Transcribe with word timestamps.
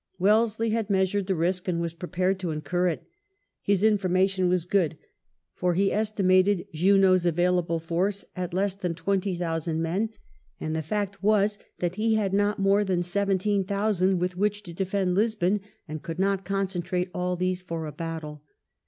Wellesley 0.17 0.71
had 0.71 0.89
measured 0.89 1.27
the 1.27 1.35
risk 1.35 1.67
and 1.67 1.79
was 1.79 1.93
prepared 1.93 2.39
to 2.39 2.49
incur 2.49 2.87
it. 2.87 3.05
His 3.61 3.83
information 3.83 4.49
was 4.49 4.65
good, 4.65 4.97
for 5.53 5.75
he 5.75 5.91
estimated 5.93 6.65
Junot's 6.73 7.23
available 7.23 7.79
force 7.79 8.25
at 8.35 8.51
less 8.51 8.73
than 8.73 8.95
twenty 8.95 9.35
thousand 9.35 9.79
men, 9.79 10.09
and 10.59 10.75
the 10.75 10.81
fact 10.81 11.21
was 11.21 11.59
that 11.77 11.97
he 11.97 12.15
had 12.15 12.33
not 12.33 12.57
more 12.57 12.83
than 12.83 13.03
seventeen 13.03 13.63
thousand 13.63 14.17
with 14.17 14.35
which 14.35 14.63
to 14.63 14.73
defend 14.73 15.13
Lisbon, 15.13 15.59
and 15.87 16.01
could 16.01 16.17
not 16.17 16.45
concentrate 16.45 17.11
all 17.13 17.35
these 17.35 17.61
for 17.61 17.85
a 17.85 17.91
battle. 17.91 18.41